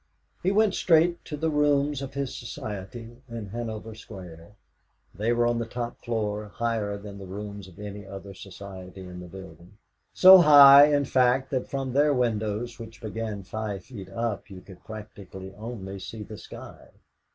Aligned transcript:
He 0.41 0.49
went 0.49 0.73
straight 0.73 1.23
to 1.25 1.37
the 1.37 1.51
rooms 1.51 2.01
of 2.01 2.15
his 2.15 2.33
Society 2.35 3.17
in 3.29 3.49
Hanover 3.49 3.93
Square. 3.93 4.53
They 5.13 5.31
were 5.31 5.45
on 5.45 5.59
the 5.59 5.67
top 5.67 5.99
floor, 5.99 6.47
higher 6.55 6.97
than 6.97 7.19
the 7.19 7.27
rooms 7.27 7.67
of 7.67 7.77
any 7.77 8.03
other 8.07 8.33
Society 8.33 9.01
in 9.01 9.19
the 9.19 9.27
building 9.27 9.77
so 10.11 10.39
high, 10.39 10.85
in 10.91 11.05
fact, 11.05 11.51
that 11.51 11.69
from 11.69 11.93
their 11.93 12.15
windows, 12.15 12.79
which 12.79 12.99
began 12.99 13.43
five 13.43 13.83
feet 13.83 14.09
up, 14.09 14.49
you 14.49 14.61
could 14.61 14.83
practically 14.83 15.53
only 15.53 15.99
see 15.99 16.23
the 16.23 16.39
sky. 16.39 16.87